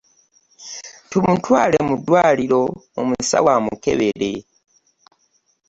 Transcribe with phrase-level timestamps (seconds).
[1.09, 2.61] Tumutwale muddwaliro
[2.99, 4.33] omusawo amukebere.